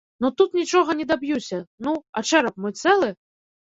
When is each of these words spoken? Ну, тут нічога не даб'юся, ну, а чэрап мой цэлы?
Ну, 0.23 0.29
тут 0.41 0.55
нічога 0.59 0.95
не 1.01 1.05
даб'юся, 1.11 1.59
ну, 1.89 1.93
а 2.17 2.27
чэрап 2.31 2.55
мой 2.67 2.73
цэлы? 2.85 3.09